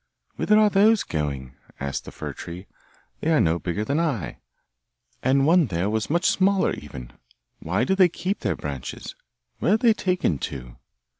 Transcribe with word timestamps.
'Whither 0.35 0.57
are 0.57 0.71
those 0.71 1.03
going?' 1.03 1.53
asked 1.79 2.05
the 2.05 2.11
fir 2.11 2.33
tree; 2.33 2.65
'they 3.19 3.33
are 3.33 3.39
no 3.39 3.59
bigger 3.59 3.85
than 3.85 3.99
I, 3.99 4.39
and 5.21 5.45
one 5.45 5.67
there 5.67 5.91
was 5.91 6.09
much 6.09 6.25
smaller 6.25 6.73
even! 6.73 7.11
Why 7.59 7.83
do 7.83 7.93
they 7.93 8.09
keep 8.09 8.39
their 8.39 8.55
branches? 8.55 9.13
Where 9.59 9.73
are 9.75 9.77
they 9.77 9.93
taken 9.93 10.39
to? 10.39 10.77